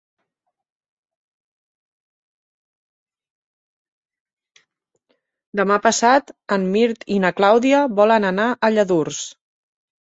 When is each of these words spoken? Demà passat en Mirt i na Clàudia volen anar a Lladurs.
Demà 5.63 5.81
passat 5.87 6.37
en 6.59 6.69
Mirt 6.75 7.11
i 7.19 7.23
na 7.27 7.35
Clàudia 7.41 7.87
volen 8.05 8.31
anar 8.35 8.53
a 8.71 8.77
Lladurs. 8.77 9.27